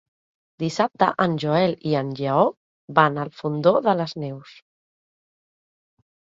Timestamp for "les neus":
4.03-4.59